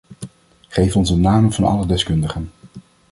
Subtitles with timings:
[0.67, 2.51] Geef ons de namen van alle deskundigen.